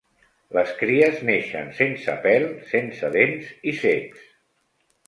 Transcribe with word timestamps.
Les 0.57 0.71
cries 0.79 1.21
neixen 1.27 1.69
sense 1.81 2.17
pèl, 2.25 2.49
sense 2.73 3.13
dents 3.19 3.55
i 3.75 3.77
cecs. 3.85 4.27